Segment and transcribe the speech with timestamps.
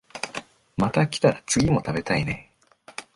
[0.77, 2.51] また来たら次も食べたいね